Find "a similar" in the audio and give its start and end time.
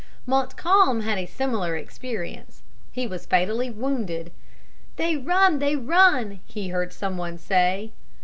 1.19-1.77